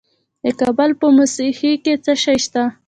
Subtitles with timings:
[0.43, 2.63] د کابل په موسهي کې څه شی شته؟